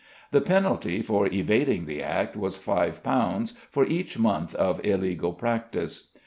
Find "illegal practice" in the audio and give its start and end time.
4.83-6.07